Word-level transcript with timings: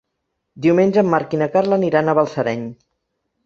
Diumenge 0.65 1.03
en 1.03 1.11
Marc 1.15 1.37
i 1.37 1.41
na 1.43 1.49
Carla 1.59 1.79
aniran 1.81 2.09
a 2.09 2.19
Balsareny. 2.23 2.69